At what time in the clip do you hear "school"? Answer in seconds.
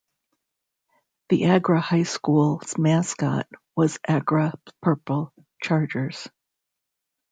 2.09-2.59